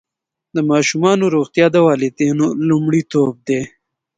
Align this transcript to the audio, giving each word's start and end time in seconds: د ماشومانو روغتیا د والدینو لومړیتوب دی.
د 0.55 0.57
ماشومانو 0.71 1.23
روغتیا 1.35 1.65
د 1.71 1.77
والدینو 1.87 2.45
لومړیتوب 2.69 3.33
دی. 3.47 3.61